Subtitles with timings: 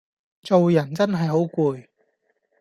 [0.41, 1.85] 做人真係好攰